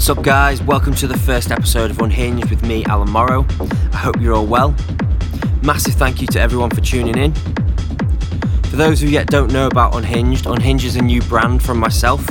[0.00, 0.62] What's up, guys?
[0.62, 3.44] Welcome to the first episode of Unhinged with me, Alan Morrow.
[3.92, 4.74] I hope you're all well.
[5.62, 7.34] Massive thank you to everyone for tuning in.
[8.70, 12.26] For those who yet don't know about Unhinged, Unhinged is a new brand from myself.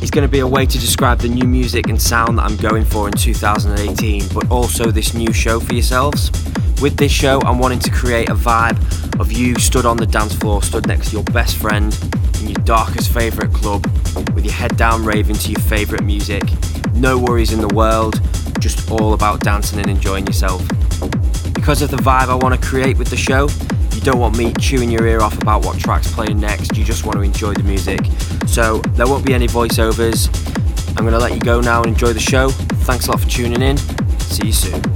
[0.00, 2.56] It's going to be a way to describe the new music and sound that I'm
[2.56, 6.30] going for in 2018, but also this new show for yourselves.
[6.80, 8.80] With this show, I'm wanting to create a vibe
[9.20, 11.94] of you stood on the dance floor, stood next to your best friend
[12.40, 13.86] in your darkest favourite club,
[14.34, 16.42] with your head down raving to your favourite music.
[16.94, 18.20] No worries in the world,
[18.58, 20.60] just all about dancing and enjoying yourself.
[21.54, 23.48] Because of the vibe I want to create with the show,
[23.92, 27.04] you don't want me chewing your ear off about what track's playing next, you just
[27.04, 28.00] want to enjoy the music.
[28.46, 30.28] So there won't be any voiceovers.
[30.90, 32.48] I'm going to let you go now and enjoy the show.
[32.50, 33.76] Thanks a lot for tuning in.
[34.18, 34.95] See you soon.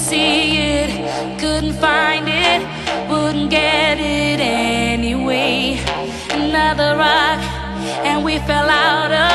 [0.00, 0.90] see it,
[1.38, 2.60] couldn't find it,
[3.10, 5.78] wouldn't get it anyway.
[6.30, 7.40] Another rock,
[8.04, 9.29] and we fell out of.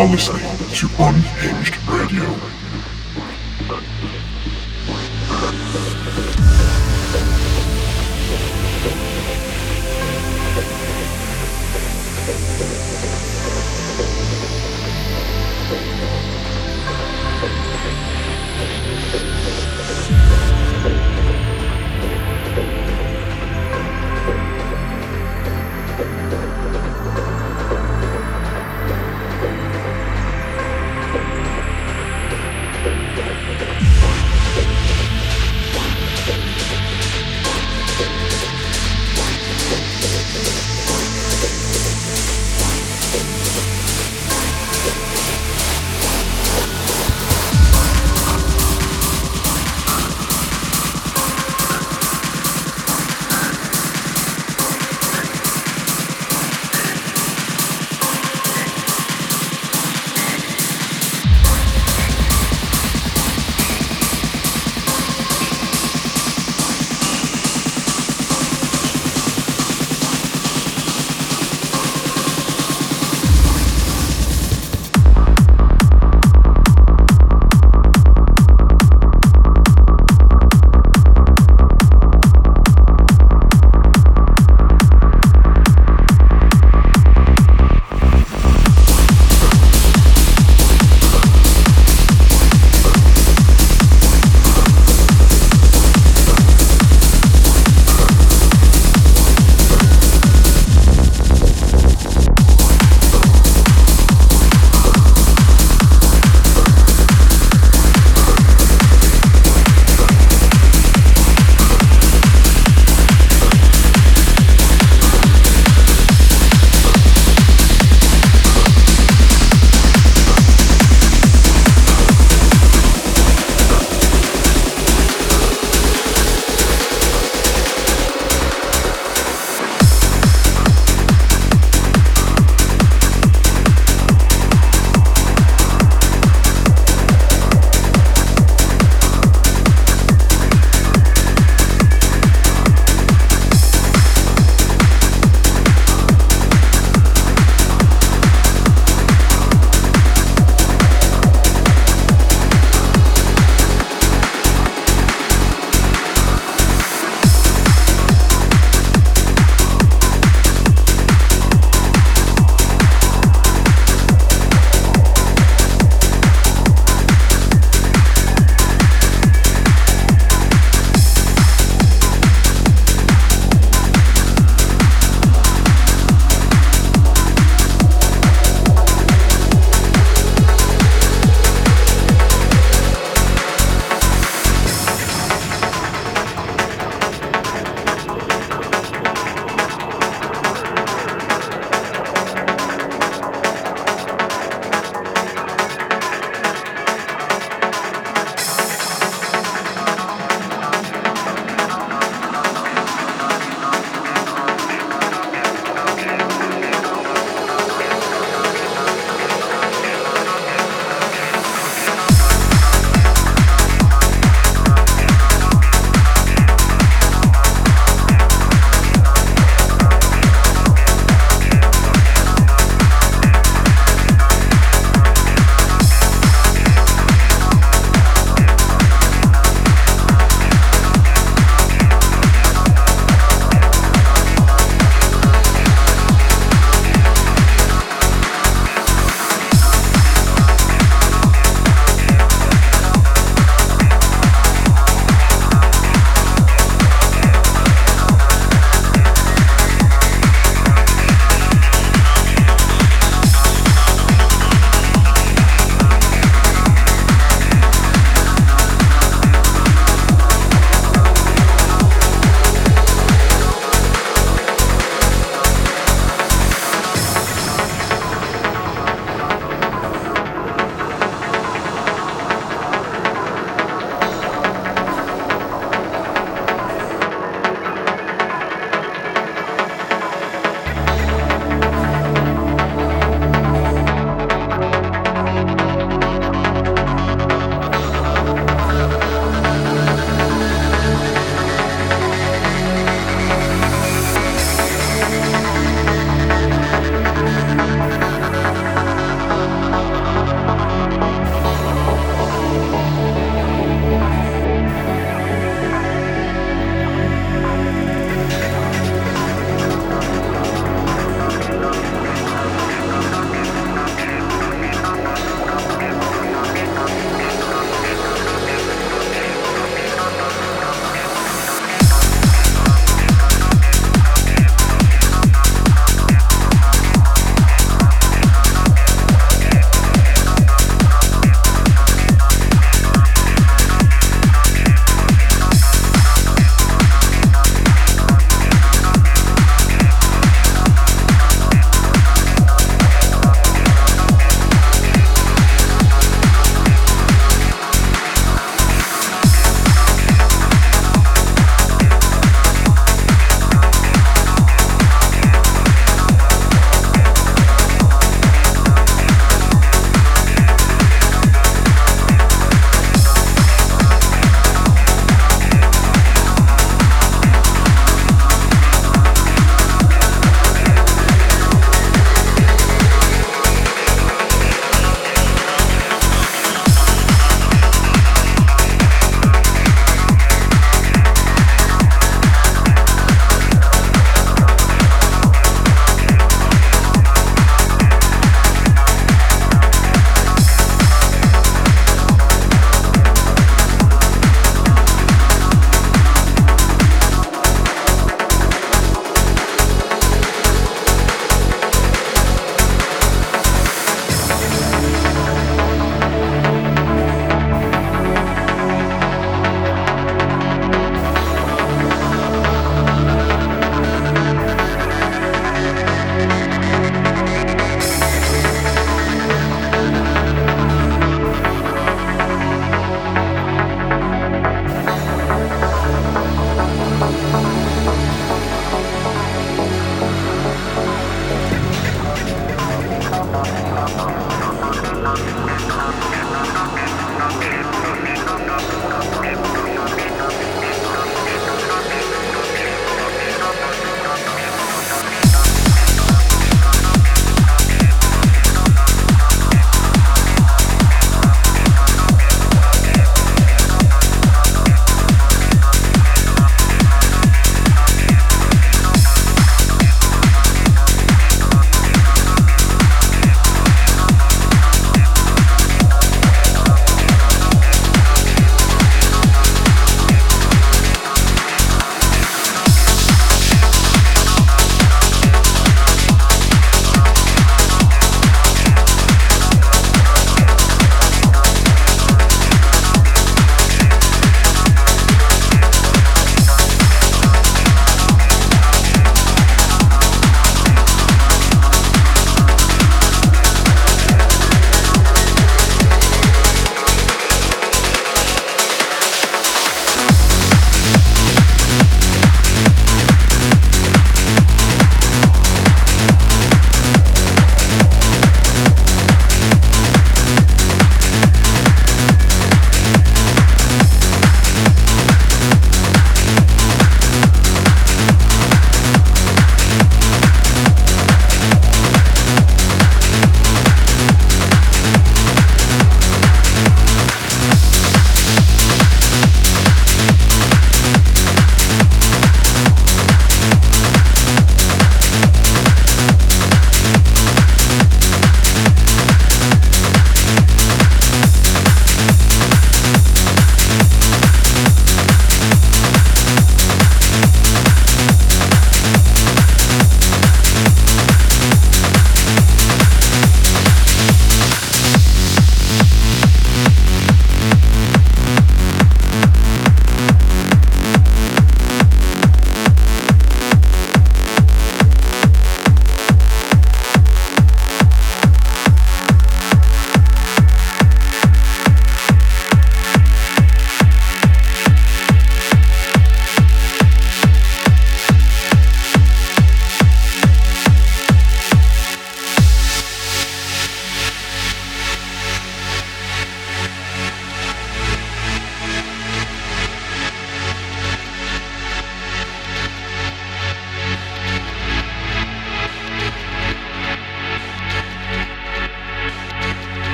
[0.00, 0.39] Are